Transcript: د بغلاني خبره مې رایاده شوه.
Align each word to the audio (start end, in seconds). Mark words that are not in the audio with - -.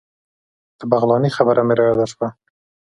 د 0.79 0.81
بغلاني 0.91 1.29
خبره 1.37 1.61
مې 1.67 1.73
رایاده 1.79 2.05
شوه. 2.11 2.27